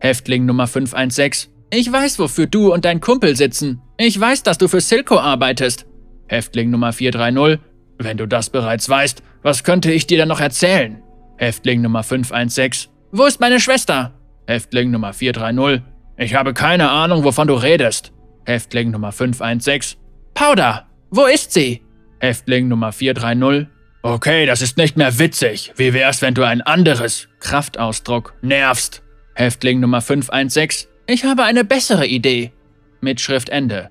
Häftling 0.00 0.46
Nummer 0.46 0.66
516. 0.66 1.52
Ich 1.72 1.90
weiß, 1.90 2.18
wofür 2.18 2.46
du 2.46 2.72
und 2.72 2.84
dein 2.84 3.00
Kumpel 3.00 3.36
sitzen. 3.36 3.80
Ich 3.96 4.18
weiß, 4.18 4.42
dass 4.42 4.58
du 4.58 4.66
für 4.66 4.80
Silco 4.80 5.18
arbeitest. 5.18 5.86
Häftling 6.26 6.70
Nummer 6.70 6.92
430. 6.92 7.60
Wenn 7.98 8.16
du 8.16 8.26
das 8.26 8.50
bereits 8.50 8.88
weißt, 8.88 9.22
was 9.42 9.62
könnte 9.62 9.92
ich 9.92 10.06
dir 10.06 10.18
dann 10.18 10.28
noch 10.28 10.40
erzählen? 10.40 11.02
Häftling 11.36 11.82
Nummer 11.82 12.02
516. 12.02 12.90
Wo 13.12 13.24
ist 13.24 13.40
meine 13.40 13.60
Schwester? 13.60 14.12
Häftling 14.46 14.90
Nummer 14.90 15.12
430. 15.12 15.82
Ich 16.20 16.34
habe 16.34 16.52
keine 16.52 16.90
Ahnung, 16.90 17.24
wovon 17.24 17.48
du 17.48 17.54
redest. 17.54 18.12
Häftling 18.44 18.90
Nummer 18.90 19.10
516. 19.10 19.98
Powder, 20.34 20.86
wo 21.08 21.24
ist 21.24 21.52
sie? 21.54 21.80
Häftling 22.18 22.68
Nummer 22.68 22.92
430. 22.92 23.68
Okay, 24.02 24.44
das 24.44 24.60
ist 24.60 24.76
nicht 24.76 24.98
mehr 24.98 25.18
witzig. 25.18 25.72
Wie 25.76 25.94
wär's, 25.94 26.20
wenn 26.20 26.34
du 26.34 26.42
ein 26.42 26.60
anderes 26.60 27.28
Kraftausdruck 27.38 28.34
nervst? 28.42 29.02
Häftling 29.32 29.80
Nummer 29.80 30.02
516. 30.02 30.90
Ich 31.06 31.24
habe 31.24 31.44
eine 31.44 31.64
bessere 31.64 32.06
Idee. 32.06 32.52
Mitschrift 33.00 33.48
Ende. 33.48 33.88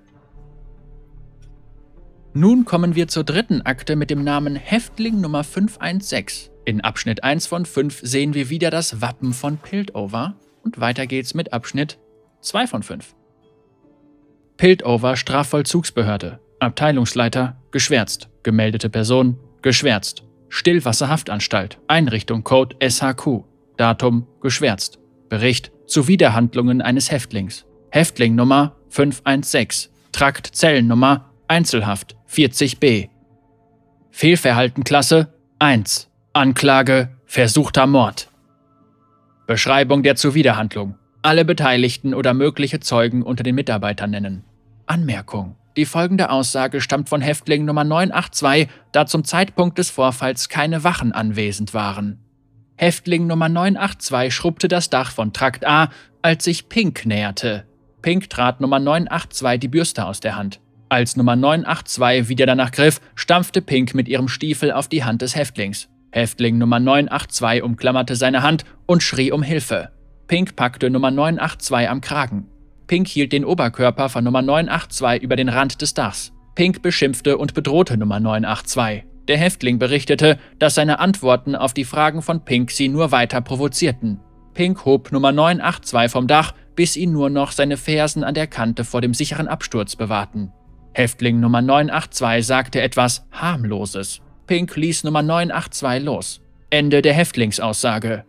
Nun 2.36 2.64
kommen 2.64 2.94
wir 2.94 3.08
zur 3.08 3.24
dritten 3.24 3.64
Akte 3.64 3.96
mit 3.96 4.12
dem 4.12 4.24
Namen 4.24 4.56
Häftling 4.56 5.20
Nummer 5.20 5.44
516. 5.44 6.52
In 6.66 6.82
Abschnitt 6.82 7.24
1 7.24 7.48
von 7.48 7.66
5 7.66 8.02
sehen 8.04 8.36
wir 8.36 8.52
wieder 8.52 8.70
das 8.70 9.02
Wappen 9.02 9.34
von 9.34 9.58
Piltover 9.58 10.36
und 10.64 10.80
weiter 10.80 11.08
geht's 11.08 11.34
mit 11.34 11.54
Abschnitt 11.54 11.98
2 12.42 12.68
von 12.68 12.84
5. 12.84 13.16
Piltover 14.58 15.16
Strafvollzugsbehörde. 15.16 16.40
Abteilungsleiter 16.60 17.58
geschwärzt. 17.72 18.30
Gemeldete 18.44 18.90
Person 18.90 19.40
geschwärzt. 19.62 20.24
Stillwasserhaftanstalt. 20.50 21.80
Einrichtung 21.88 22.44
Code 22.44 22.76
SHQ. 22.82 23.44
Datum 23.78 24.28
geschwärzt. 24.42 25.00
Bericht 25.30 25.72
zu 25.86 26.08
Widerhandlungen 26.08 26.82
eines 26.82 27.12
Häftlings. 27.12 27.66
Häftling 27.92 28.36
Nummer 28.36 28.76
516. 28.90 29.92
Trakt 30.12 30.48
Zellennummer 30.48 31.30
Einzelhaft 31.48 32.16
40b. 32.30 33.10
Fehlverhaltenklasse 34.12 35.34
1. 35.60 36.10
Anklage 36.34 37.18
versuchter 37.26 37.88
Mord. 37.88 38.30
Beschreibung 39.48 40.04
der 40.04 40.16
Zuwiderhandlung. 40.16 40.99
Alle 41.22 41.44
Beteiligten 41.44 42.14
oder 42.14 42.34
mögliche 42.34 42.80
Zeugen 42.80 43.24
unter 43.24 43.44
den 43.44 43.56
Mitarbeitern 43.56 44.12
nennen. 44.12 44.44
Anmerkung. 44.86 45.58
Die 45.76 45.86
folgende 45.86 46.30
Aussage 46.30 46.80
stammt 46.80 47.10
von 47.10 47.22
Häftling 47.22 47.66
Nummer 47.66 47.84
982, 47.84 48.70
da 48.94 49.06
zum 49.06 49.26
Zeitpunkt 49.26 49.78
des 49.78 49.90
Vorfalls 49.90 50.48
keine 50.48 50.86
Wachen 50.86 51.12
anwesend 51.12 51.74
waren. 51.74 52.20
Häftling 52.78 53.28
Nummer 53.28 53.50
982 53.50 54.34
schrubbte 54.34 54.70
das 54.70 54.90
Dach 54.90 55.12
von 55.12 55.34
Trakt 55.34 55.68
A, 55.68 55.90
als 56.22 56.46
sich 56.46 56.70
Pink 56.70 57.06
näherte. 57.06 57.66
Pink 58.02 58.30
trat 58.30 58.62
Nummer 58.62 58.80
982 58.80 59.60
die 59.60 59.68
Bürste 59.68 60.06
aus 60.06 60.22
der 60.22 60.38
Hand. 60.38 60.62
Als 60.88 61.18
Nummer 61.18 61.36
982 61.36 62.30
wieder 62.30 62.46
danach 62.46 62.72
griff, 62.72 63.02
stampfte 63.16 63.62
Pink 63.62 63.94
mit 63.94 64.08
ihrem 64.08 64.30
Stiefel 64.30 64.72
auf 64.72 64.88
die 64.88 65.04
Hand 65.04 65.22
des 65.22 65.36
Häftlings. 65.36 65.90
Häftling 66.12 66.58
Nummer 66.58 66.80
982 66.80 67.62
umklammerte 67.62 68.16
seine 68.16 68.42
Hand 68.42 68.64
und 68.86 69.04
schrie 69.04 69.34
um 69.34 69.44
Hilfe. 69.44 69.92
Pink 70.30 70.56
packte 70.56 70.92
Nummer 70.92 71.10
982 71.10 71.90
am 71.90 72.02
Kragen. 72.02 72.46
Pink 72.86 73.08
hielt 73.08 73.34
den 73.34 73.44
Oberkörper 73.44 74.10
von 74.10 74.24
Nummer 74.24 74.44
982 74.44 75.24
über 75.24 75.36
den 75.36 75.50
Rand 75.50 75.82
des 75.82 75.96
Dachs. 75.96 76.32
Pink 76.54 76.84
beschimpfte 76.84 77.40
und 77.40 77.56
bedrohte 77.56 77.98
Nummer 77.98 78.20
982. 78.20 79.06
Der 79.28 79.38
Häftling 79.40 79.80
berichtete, 79.80 80.38
dass 80.60 80.76
seine 80.76 81.00
Antworten 81.00 81.56
auf 81.56 81.74
die 81.74 81.84
Fragen 81.84 82.22
von 82.22 82.46
Pink 82.46 82.70
sie 82.70 82.90
nur 82.90 83.12
weiter 83.12 83.42
provozierten. 83.42 84.20
Pink 84.54 84.86
hob 84.86 85.12
Nummer 85.12 85.32
982 85.32 86.12
vom 86.12 86.28
Dach, 86.28 86.54
bis 86.76 86.96
ihn 86.96 87.12
nur 87.12 87.32
noch 87.32 87.52
seine 87.52 87.76
Fersen 87.76 88.24
an 88.24 88.36
der 88.36 88.46
Kante 88.46 88.86
vor 88.86 89.02
dem 89.02 89.16
sicheren 89.16 89.48
Absturz 89.48 89.96
bewahrten. 89.96 90.52
Häftling 90.94 91.40
Nummer 91.40 91.64
982 91.64 92.46
sagte 92.46 92.82
etwas 92.82 93.26
harmloses. 93.32 94.22
Pink 94.46 94.76
ließ 94.76 95.06
Nummer 95.06 95.24
982 95.24 96.06
los. 96.06 96.42
Ende 96.70 97.02
der 97.02 97.16
Häftlingsaussage. 97.16 98.26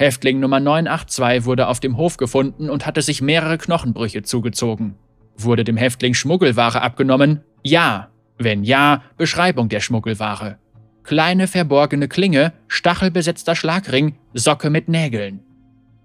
Häftling 0.00 0.38
Nummer 0.38 0.60
982 0.60 1.44
wurde 1.44 1.66
auf 1.66 1.80
dem 1.80 1.96
Hof 1.96 2.18
gefunden 2.18 2.70
und 2.70 2.86
hatte 2.86 3.02
sich 3.02 3.20
mehrere 3.20 3.58
Knochenbrüche 3.58 4.22
zugezogen. 4.22 4.94
Wurde 5.36 5.64
dem 5.64 5.76
Häftling 5.76 6.14
Schmuggelware 6.14 6.82
abgenommen? 6.82 7.40
Ja. 7.64 8.08
Wenn 8.38 8.62
ja, 8.62 9.02
Beschreibung 9.16 9.68
der 9.68 9.80
Schmuggelware. 9.80 10.58
Kleine 11.02 11.48
verborgene 11.48 12.06
Klinge, 12.06 12.52
stachelbesetzter 12.68 13.56
Schlagring, 13.56 14.14
Socke 14.34 14.70
mit 14.70 14.86
Nägeln. 14.88 15.40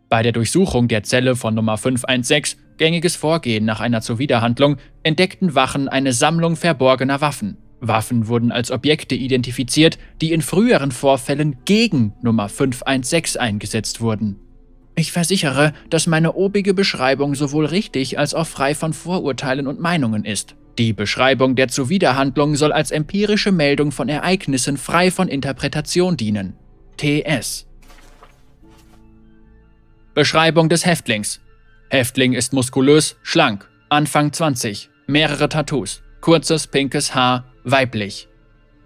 Bei 0.09 0.23
der 0.23 0.31
Durchsuchung 0.31 0.87
der 0.87 1.03
Zelle 1.03 1.35
von 1.35 1.53
Nummer 1.53 1.77
516, 1.77 2.59
gängiges 2.77 3.15
Vorgehen 3.15 3.63
nach 3.63 3.79
einer 3.79 4.01
Zuwiderhandlung, 4.01 4.77
entdeckten 5.03 5.53
Wachen 5.53 5.87
eine 5.87 6.13
Sammlung 6.13 6.55
verborgener 6.55 7.21
Waffen. 7.21 7.57
Waffen 7.87 8.27
wurden 8.27 8.51
als 8.51 8.71
Objekte 8.71 9.15
identifiziert, 9.15 9.97
die 10.21 10.31
in 10.31 10.41
früheren 10.41 10.91
Vorfällen 10.91 11.57
gegen 11.65 12.13
Nummer 12.21 12.49
516 12.49 13.39
eingesetzt 13.39 14.01
wurden. 14.01 14.39
Ich 14.95 15.11
versichere, 15.11 15.73
dass 15.89 16.07
meine 16.07 16.33
obige 16.33 16.73
Beschreibung 16.73 17.35
sowohl 17.35 17.65
richtig 17.65 18.19
als 18.19 18.33
auch 18.33 18.47
frei 18.47 18.75
von 18.75 18.93
Vorurteilen 18.93 19.67
und 19.67 19.79
Meinungen 19.79 20.23
ist. 20.23 20.55
Die 20.77 20.93
Beschreibung 20.93 21.55
der 21.55 21.67
Zuwiderhandlung 21.67 22.55
soll 22.55 22.71
als 22.71 22.91
empirische 22.91 23.51
Meldung 23.51 23.91
von 23.91 24.09
Ereignissen 24.09 24.77
frei 24.77 25.11
von 25.11 25.27
Interpretation 25.27 26.17
dienen. 26.17 26.55
TS. 26.97 27.67
Beschreibung 30.13 30.69
des 30.69 30.85
Häftlings. 30.85 31.41
Häftling 31.89 32.33
ist 32.33 32.53
muskulös, 32.53 33.17
schlank, 33.23 33.69
Anfang 33.89 34.31
20, 34.31 34.89
mehrere 35.05 35.49
Tattoos, 35.49 36.01
kurzes 36.21 36.67
pinkes 36.67 37.13
Haar, 37.13 37.45
weiblich. 37.63 38.27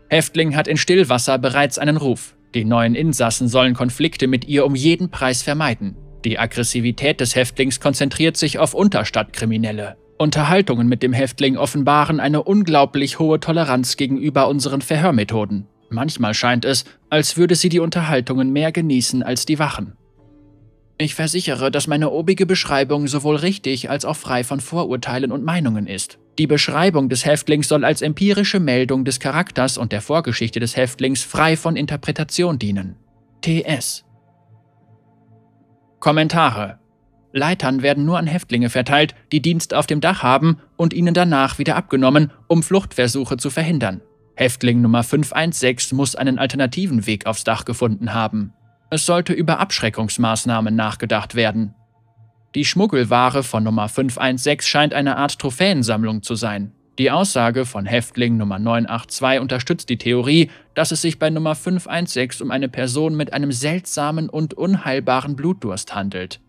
Häftling 0.10 0.56
hat 0.56 0.68
in 0.68 0.78
Stillwasser 0.78 1.38
bereits 1.38 1.78
einen 1.78 1.98
Ruf. 1.98 2.36
Die 2.54 2.66
neuen 2.66 2.96
Insassen 2.96 3.48
sollen 3.48 3.74
Konflikte 3.74 4.28
mit 4.28 4.48
ihr 4.48 4.66
um 4.66 4.76
jeden 4.76 5.12
Preis 5.12 5.42
vermeiden. 5.44 5.98
Die 6.24 6.40
Aggressivität 6.40 7.20
des 7.20 7.36
Häftlings 7.36 7.80
konzentriert 7.80 8.38
sich 8.38 8.60
auf 8.60 8.74
Unterstadtkriminelle. 8.74 9.98
Unterhaltungen 10.18 10.88
mit 10.88 11.04
dem 11.04 11.14
Häftling 11.14 11.58
offenbaren 11.58 12.20
eine 12.20 12.44
unglaublich 12.44 13.20
hohe 13.20 13.40
Toleranz 13.40 13.98
gegenüber 13.98 14.48
unseren 14.48 14.82
Verhörmethoden. 14.82 15.68
Manchmal 15.90 16.34
scheint 16.34 16.66
es, 16.66 16.86
als 17.10 17.38
würde 17.38 17.56
sie 17.56 17.70
die 17.70 17.80
Unterhaltungen 17.80 18.52
mehr 18.52 18.72
genießen 18.72 19.24
als 19.24 19.46
die 19.46 19.60
Wachen. 19.60 19.94
Ich 21.00 21.14
versichere, 21.14 21.70
dass 21.70 21.86
meine 21.86 22.10
obige 22.10 22.48
Beschreibung 22.48 23.08
sowohl 23.08 23.36
richtig 23.36 23.90
als 23.90 24.04
auch 24.04 24.16
frei 24.16 24.44
von 24.44 24.60
Vorurteilen 24.60 25.32
und 25.32 25.44
Meinungen 25.44 25.86
ist. 25.86 26.18
Die 26.40 26.48
Beschreibung 26.48 27.10
des 27.10 27.26
Häftlings 27.26 27.68
soll 27.68 27.86
als 27.86 28.02
empirische 28.02 28.60
Meldung 28.60 29.06
des 29.06 29.20
Charakters 29.20 29.78
und 29.78 29.92
der 29.92 30.02
Vorgeschichte 30.02 30.60
des 30.60 30.76
Häftlings 30.76 31.24
frei 31.24 31.56
von 31.56 31.76
Interpretation 31.76 32.58
dienen. 32.58 32.96
TS 33.42 34.06
Kommentare 36.00 36.80
Leitern 37.32 37.84
werden 37.84 38.06
nur 38.06 38.18
an 38.18 38.26
Häftlinge 38.26 38.70
verteilt, 38.70 39.14
die 39.32 39.42
Dienst 39.42 39.74
auf 39.74 39.86
dem 39.86 40.02
Dach 40.02 40.24
haben 40.24 40.58
und 40.78 40.94
ihnen 40.94 41.14
danach 41.14 41.60
wieder 41.60 41.76
abgenommen, 41.76 42.32
um 42.48 42.64
Fluchtversuche 42.64 43.38
zu 43.38 43.50
verhindern. 43.50 44.02
Häftling 44.36 44.82
Nummer 44.82 45.04
516 45.04 45.96
muss 45.96 46.16
einen 46.16 46.40
alternativen 46.40 47.06
Weg 47.06 47.26
aufs 47.26 47.44
Dach 47.44 47.66
gefunden 47.66 48.14
haben. 48.14 48.54
Es 48.90 49.06
sollte 49.06 49.34
über 49.34 49.60
Abschreckungsmaßnahmen 49.60 50.76
nachgedacht 50.76 51.36
werden. 51.36 51.76
Die 52.56 52.64
Schmuggelware 52.64 53.44
von 53.44 53.64
Nummer 53.64 53.90
516 53.90 54.62
scheint 54.62 54.94
eine 54.94 55.18
Art 55.18 55.38
Trophäensammlung 55.40 56.24
zu 56.24 56.36
sein. 56.36 56.72
Die 56.98 57.12
Aussage 57.12 57.66
von 57.66 57.86
Häftling 57.86 58.38
Nummer 58.38 58.58
982 58.58 59.40
unterstützt 59.40 59.90
die 59.90 59.98
Theorie, 59.98 60.50
dass 60.74 60.92
es 60.92 61.02
sich 61.02 61.20
bei 61.20 61.30
Nummer 61.30 61.54
516 61.54 62.44
um 62.44 62.50
eine 62.50 62.70
Person 62.70 63.16
mit 63.16 63.34
einem 63.34 63.52
seltsamen 63.52 64.30
und 64.30 64.56
unheilbaren 64.56 65.36
Blutdurst 65.36 65.94
handelt. 65.94 66.40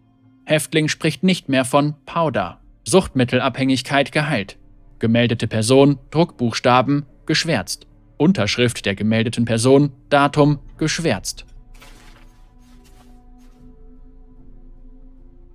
Häftling 0.47 0.89
spricht 0.89 1.25
nicht 1.25 1.51
mehr 1.51 1.67
von 1.67 1.95
Powder. 2.07 2.61
Suchtmittelabhängigkeit 2.85 4.13
geheilt. 4.13 4.59
Gemeldete 5.01 5.47
Person, 5.47 5.99
Druckbuchstaben, 6.11 7.05
geschwärzt. 7.27 7.87
Unterschrift 8.17 8.87
der 8.87 8.95
gemeldeten 8.95 9.45
Person, 9.45 9.93
Datum, 10.09 10.61
geschwärzt. 10.79 11.45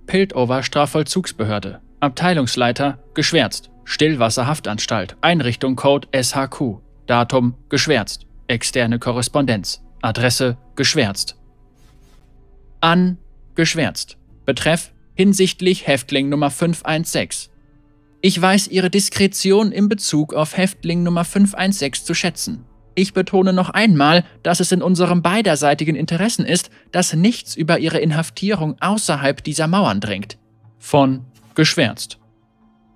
Piltover 0.06 0.62
Strafvollzugsbehörde. 0.62 1.80
Abteilungsleiter, 2.00 2.98
geschwärzt. 3.14 3.70
Stillwasserhaftanstalt, 3.84 5.16
Einrichtung 5.20 5.76
Code 5.76 6.08
SHQ, 6.14 6.80
Datum 7.06 7.54
geschwärzt, 7.68 8.26
externe 8.46 8.98
Korrespondenz, 8.98 9.82
Adresse 10.00 10.56
geschwärzt. 10.74 11.36
An 12.80 13.18
geschwärzt. 13.54 14.16
Betreff 14.46 14.92
hinsichtlich 15.14 15.86
Häftling 15.86 16.28
Nummer 16.28 16.50
516. 16.50 17.50
Ich 18.20 18.40
weiß 18.40 18.68
Ihre 18.68 18.90
Diskretion 18.90 19.70
in 19.70 19.88
Bezug 19.88 20.32
auf 20.32 20.56
Häftling 20.56 21.02
Nummer 21.02 21.24
516 21.24 22.06
zu 22.06 22.14
schätzen. 22.14 22.64
Ich 22.94 23.12
betone 23.12 23.52
noch 23.52 23.70
einmal, 23.70 24.24
dass 24.42 24.60
es 24.60 24.72
in 24.72 24.82
unserem 24.82 25.22
beiderseitigen 25.22 25.96
Interessen 25.96 26.44
ist, 26.44 26.70
dass 26.92 27.14
nichts 27.14 27.56
über 27.56 27.78
Ihre 27.78 27.98
Inhaftierung 27.98 28.76
außerhalb 28.80 29.42
dieser 29.42 29.66
Mauern 29.66 30.00
dringt. 30.00 30.38
Von 30.78 31.24
geschwärzt 31.54 32.18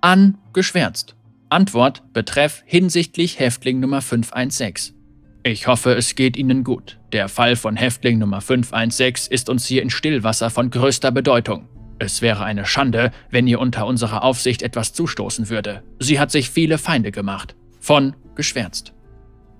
an 0.01 0.37
geschwärzt. 0.53 1.15
Antwort 1.49 2.03
betreff 2.13 2.63
hinsichtlich 2.65 3.39
Häftling 3.39 3.79
Nummer 3.79 4.01
516. 4.01 4.95
Ich 5.43 5.67
hoffe, 5.67 5.93
es 5.93 6.15
geht 6.15 6.37
Ihnen 6.37 6.63
gut. 6.63 6.99
Der 7.11 7.27
Fall 7.27 7.55
von 7.55 7.75
Häftling 7.75 8.19
Nummer 8.19 8.41
516 8.41 9.33
ist 9.33 9.49
uns 9.49 9.65
hier 9.65 9.81
in 9.81 9.89
Stillwasser 9.89 10.49
von 10.49 10.69
größter 10.69 11.11
Bedeutung. 11.11 11.67
Es 11.97 12.21
wäre 12.21 12.43
eine 12.43 12.65
Schande, 12.65 13.11
wenn 13.29 13.47
ihr 13.47 13.59
unter 13.59 13.85
unserer 13.85 14.23
Aufsicht 14.23 14.61
etwas 14.61 14.93
zustoßen 14.93 15.49
würde. 15.49 15.83
Sie 15.99 16.19
hat 16.19 16.31
sich 16.31 16.49
viele 16.49 16.77
Feinde 16.77 17.11
gemacht. 17.11 17.55
Von 17.79 18.15
geschwärzt. 18.35 18.93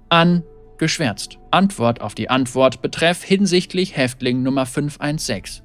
An 0.09 0.43
geschwärzt. 0.79 1.37
Antwort 1.51 2.01
auf 2.01 2.15
die 2.15 2.29
Antwort 2.29 2.81
betreff 2.81 3.23
hinsichtlich 3.23 3.95
Häftling 3.95 4.41
Nummer 4.41 4.65
516. 4.65 5.63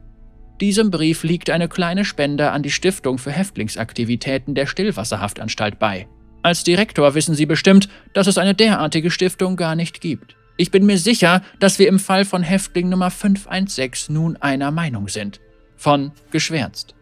Diesem 0.61 0.91
Brief 0.91 1.25
liegt 1.25 1.51
eine 1.51 1.69
kleine 1.69 2.05
Spende 2.05 2.51
an 2.51 2.63
die 2.63 2.71
Stiftung 2.71 3.17
für 3.17 3.33
Häftlingsaktivitäten 3.33 4.55
der 4.55 4.67
Stillwasserhaftanstalt 4.67 5.79
bei. 5.79 6.09
Als 6.43 6.63
Direktor 6.63 7.15
wissen 7.15 7.35
Sie 7.35 7.47
bestimmt, 7.47 7.89
dass 8.13 8.27
es 8.27 8.37
eine 8.37 8.55
derartige 8.55 9.11
Stiftung 9.11 9.57
gar 9.57 9.75
nicht 9.77 10.03
gibt. 10.03 10.37
Ich 10.59 10.71
bin 10.71 10.85
mir 10.85 10.99
sicher, 10.99 11.43
dass 11.59 11.79
wir 11.79 11.89
im 11.89 11.99
Fall 11.99 12.25
von 12.27 12.43
Häftling 12.43 12.91
Nummer 12.91 13.11
516 13.11 14.15
nun 14.15 14.37
einer 14.37 14.71
Meinung 14.71 15.09
sind. 15.09 15.41
Von 15.77 16.13
geschwärzt. 16.31 16.95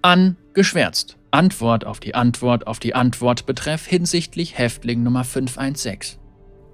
An 0.00 0.36
geschwärzt. 0.54 1.16
Antwort 1.30 1.84
auf 1.84 2.00
die 2.00 2.14
Antwort 2.14 2.66
auf 2.66 2.78
die 2.78 2.94
Antwort 2.94 3.44
betreff 3.44 3.86
hinsichtlich 3.86 4.56
Häftling 4.56 5.02
Nummer 5.02 5.24
516. 5.24 6.18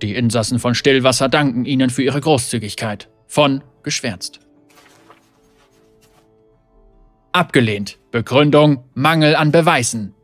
Die 0.02 0.14
Insassen 0.14 0.58
von 0.58 0.74
Stillwasser 0.74 1.28
danken 1.28 1.64
Ihnen 1.64 1.90
für 1.90 2.02
Ihre 2.02 2.20
Großzügigkeit. 2.20 3.08
Von 3.26 3.62
geschwärzt. 3.82 4.40
Abgelehnt. 7.32 7.98
Begründung 8.10 8.84
Mangel 8.94 9.34
an 9.34 9.50
Beweisen. 9.50 10.14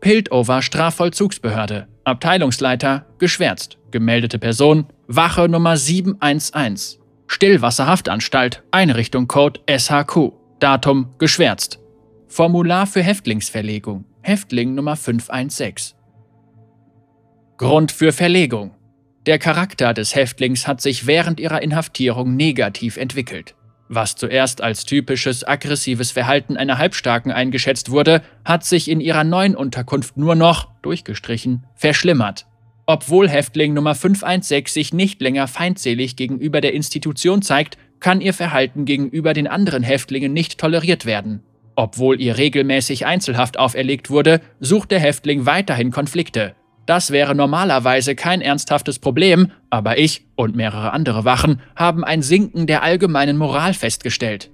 Piltover 0.00 0.62
Strafvollzugsbehörde. 0.62 1.88
Abteilungsleiter 2.04 3.06
geschwärzt. 3.18 3.78
Gemeldete 3.90 4.38
Person 4.38 4.86
Wache 5.06 5.48
Nummer 5.48 5.76
711. 5.76 6.98
Stillwasserhaftanstalt. 7.26 8.62
Einrichtung 8.70 9.26
Code 9.26 9.60
SHQ. 9.68 10.32
Datum 10.60 11.14
geschwärzt. 11.18 11.80
Formular 12.28 12.86
für 12.86 13.02
Häftlingsverlegung. 13.02 14.04
Häftling 14.22 14.74
Nummer 14.74 14.94
516. 14.96 15.96
Grund 17.56 17.90
für 17.90 18.12
Verlegung. 18.12 18.70
Der 19.26 19.38
Charakter 19.38 19.92
des 19.92 20.14
Häftlings 20.14 20.66
hat 20.66 20.80
sich 20.80 21.06
während 21.06 21.40
ihrer 21.40 21.62
Inhaftierung 21.62 22.36
negativ 22.36 22.96
entwickelt. 22.96 23.54
Was 23.88 24.14
zuerst 24.14 24.62
als 24.62 24.86
typisches 24.86 25.46
aggressives 25.46 26.12
Verhalten 26.12 26.56
einer 26.56 26.78
Halbstarken 26.78 27.30
eingeschätzt 27.30 27.90
wurde, 27.90 28.22
hat 28.44 28.64
sich 28.64 28.88
in 28.88 29.00
ihrer 29.00 29.24
neuen 29.24 29.56
Unterkunft 29.56 30.16
nur 30.16 30.36
noch, 30.36 30.68
durchgestrichen, 30.80 31.66
verschlimmert. 31.74 32.46
Obwohl 32.86 33.28
Häftling 33.28 33.74
Nummer 33.74 33.94
516 33.94 34.66
sich 34.66 34.94
nicht 34.94 35.20
länger 35.20 35.48
feindselig 35.48 36.16
gegenüber 36.16 36.60
der 36.60 36.72
Institution 36.72 37.42
zeigt, 37.42 37.76
kann 37.98 38.22
ihr 38.22 38.32
Verhalten 38.32 38.86
gegenüber 38.86 39.34
den 39.34 39.48
anderen 39.48 39.82
Häftlingen 39.82 40.32
nicht 40.32 40.56
toleriert 40.56 41.04
werden. 41.04 41.42
Obwohl 41.76 42.20
ihr 42.20 42.38
regelmäßig 42.38 43.06
Einzelhaft 43.06 43.58
auferlegt 43.58 44.08
wurde, 44.08 44.40
sucht 44.60 44.90
der 44.90 45.00
Häftling 45.00 45.46
weiterhin 45.46 45.90
Konflikte. 45.90 46.54
Das 46.86 47.10
wäre 47.10 47.34
normalerweise 47.34 48.14
kein 48.14 48.40
ernsthaftes 48.40 48.98
Problem, 48.98 49.52
aber 49.70 49.98
ich 49.98 50.26
und 50.34 50.56
mehrere 50.56 50.92
andere 50.92 51.24
Wachen 51.24 51.60
haben 51.76 52.04
ein 52.04 52.22
Sinken 52.22 52.66
der 52.66 52.82
allgemeinen 52.82 53.36
Moral 53.36 53.74
festgestellt. 53.74 54.50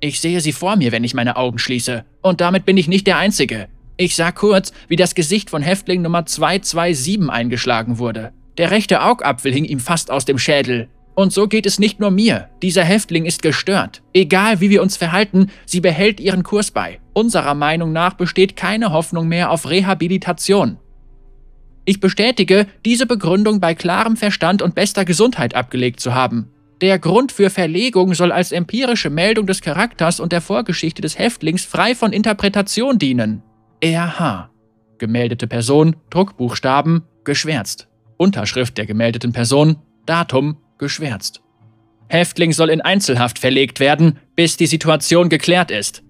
Ich 0.00 0.20
sehe 0.20 0.40
sie 0.40 0.52
vor 0.52 0.76
mir, 0.76 0.92
wenn 0.92 1.04
ich 1.04 1.14
meine 1.14 1.36
Augen 1.36 1.58
schließe. 1.58 2.04
Und 2.22 2.40
damit 2.40 2.64
bin 2.64 2.76
ich 2.76 2.88
nicht 2.88 3.06
der 3.06 3.18
Einzige. 3.18 3.68
Ich 3.96 4.16
sah 4.16 4.32
kurz, 4.32 4.72
wie 4.88 4.96
das 4.96 5.14
Gesicht 5.14 5.50
von 5.50 5.62
Häftling 5.62 6.02
Nummer 6.02 6.26
227 6.26 7.30
eingeschlagen 7.30 7.98
wurde. 7.98 8.32
Der 8.58 8.70
rechte 8.70 9.02
Augapfel 9.02 9.52
hing 9.52 9.64
ihm 9.64 9.80
fast 9.80 10.10
aus 10.10 10.24
dem 10.24 10.38
Schädel. 10.38 10.88
Und 11.14 11.32
so 11.32 11.46
geht 11.46 11.64
es 11.64 11.78
nicht 11.78 12.00
nur 12.00 12.10
mir. 12.10 12.48
Dieser 12.60 12.82
Häftling 12.82 13.24
ist 13.24 13.40
gestört. 13.40 14.02
Egal 14.12 14.60
wie 14.60 14.70
wir 14.70 14.82
uns 14.82 14.96
verhalten, 14.96 15.50
sie 15.64 15.80
behält 15.80 16.18
ihren 16.18 16.42
Kurs 16.42 16.70
bei. 16.72 17.00
Unserer 17.12 17.54
Meinung 17.54 17.92
nach 17.92 18.14
besteht 18.14 18.56
keine 18.56 18.92
Hoffnung 18.92 19.28
mehr 19.28 19.50
auf 19.50 19.70
Rehabilitation. 19.70 20.78
Ich 21.84 22.00
bestätige, 22.00 22.66
diese 22.84 23.06
Begründung 23.06 23.60
bei 23.60 23.74
klarem 23.74 24.16
Verstand 24.16 24.62
und 24.62 24.74
bester 24.74 25.04
Gesundheit 25.04 25.54
abgelegt 25.54 26.00
zu 26.00 26.14
haben. 26.14 26.50
Der 26.80 26.98
Grund 26.98 27.32
für 27.32 27.50
Verlegung 27.50 28.14
soll 28.14 28.32
als 28.32 28.52
empirische 28.52 29.10
Meldung 29.10 29.46
des 29.46 29.60
Charakters 29.60 30.20
und 30.20 30.32
der 30.32 30.40
Vorgeschichte 30.40 31.02
des 31.02 31.18
Häftlings 31.18 31.64
frei 31.64 31.94
von 31.94 32.12
Interpretation 32.12 32.98
dienen. 32.98 33.42
RH. 33.82 34.50
Gemeldete 34.98 35.46
Person, 35.46 35.96
Druckbuchstaben, 36.10 37.02
geschwärzt. 37.24 37.88
Unterschrift 38.16 38.78
der 38.78 38.86
gemeldeten 38.86 39.32
Person, 39.32 39.76
Datum, 40.06 40.56
geschwärzt. 40.78 41.42
Häftling 42.08 42.52
soll 42.52 42.70
in 42.70 42.80
Einzelhaft 42.80 43.38
verlegt 43.38 43.80
werden, 43.80 44.18
bis 44.36 44.56
die 44.56 44.66
Situation 44.66 45.28
geklärt 45.28 45.70
ist. 45.70 46.03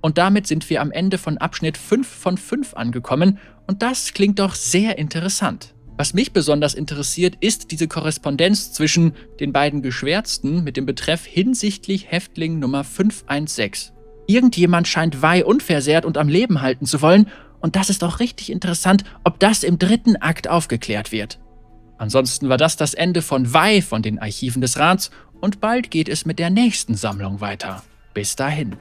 Und 0.00 0.18
damit 0.18 0.46
sind 0.46 0.68
wir 0.70 0.80
am 0.80 0.92
Ende 0.92 1.18
von 1.18 1.38
Abschnitt 1.38 1.76
5 1.76 2.06
von 2.06 2.38
5 2.38 2.74
angekommen 2.74 3.38
und 3.66 3.82
das 3.82 4.14
klingt 4.14 4.38
doch 4.38 4.54
sehr 4.54 4.98
interessant. 4.98 5.74
Was 5.96 6.14
mich 6.14 6.32
besonders 6.32 6.72
interessiert, 6.72 7.36
ist 7.40 7.70
diese 7.70 7.86
Korrespondenz 7.86 8.72
zwischen 8.72 9.12
den 9.38 9.52
beiden 9.52 9.82
Geschwärzten 9.82 10.64
mit 10.64 10.78
dem 10.78 10.86
Betreff 10.86 11.26
hinsichtlich 11.26 12.10
Häftling 12.10 12.58
Nummer 12.58 12.84
516. 12.84 13.94
Irgendjemand 14.26 14.88
scheint 14.88 15.20
Wei 15.20 15.44
unversehrt 15.44 16.06
und 16.06 16.16
am 16.16 16.28
Leben 16.28 16.62
halten 16.62 16.86
zu 16.86 17.02
wollen, 17.02 17.26
und 17.60 17.76
das 17.76 17.90
ist 17.90 18.02
auch 18.02 18.20
richtig 18.20 18.50
interessant, 18.50 19.04
ob 19.24 19.38
das 19.38 19.62
im 19.62 19.78
dritten 19.78 20.16
Akt 20.16 20.48
aufgeklärt 20.48 21.12
wird. 21.12 21.38
Ansonsten 21.98 22.48
war 22.48 22.56
das 22.56 22.76
das 22.76 22.94
Ende 22.94 23.20
von 23.20 23.52
Wei 23.52 23.82
von 23.82 24.00
den 24.00 24.18
Archiven 24.18 24.62
des 24.62 24.78
Rats 24.78 25.10
und 25.42 25.60
bald 25.60 25.90
geht 25.90 26.08
es 26.08 26.24
mit 26.24 26.38
der 26.38 26.48
nächsten 26.48 26.94
Sammlung 26.94 27.42
weiter. 27.42 27.82
Bis 28.14 28.36
dahin. 28.36 28.76